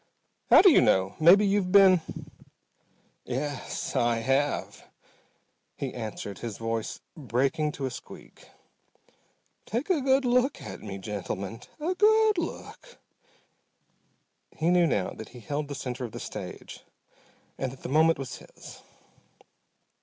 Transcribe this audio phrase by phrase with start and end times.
[0.49, 1.15] "How do you know?
[1.19, 2.01] Maybe you've been?"
[3.23, 4.83] "Yes, I have!"
[5.75, 8.49] he answered, his voice breaking to a squeak.
[9.67, 11.61] "Take a good look at me, gentlemen.
[11.79, 12.97] A good look."
[14.57, 16.83] He knew now that he held the center of the stage,
[17.57, 18.81] that the moment was his.